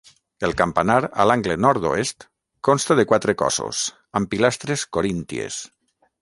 [0.45, 2.25] El campanar, a l'angle nord-oest,
[2.69, 3.83] consta de quatre cossos,
[4.21, 5.61] amb pilastres corínties.